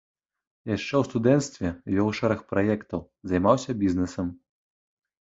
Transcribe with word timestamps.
Яшчэ 0.71 0.93
ў 1.01 1.09
студэнцтве 1.09 1.67
вёў 1.97 2.09
шэраг 2.23 2.39
праектаў, 2.55 3.01
займаўся 3.33 3.81
бізнесам. 3.87 4.27